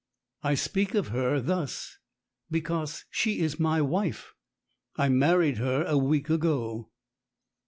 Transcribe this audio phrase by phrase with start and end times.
[0.41, 1.99] I speak of her thus
[2.49, 4.33] because she is my wife.
[4.95, 6.89] I married her a week ago."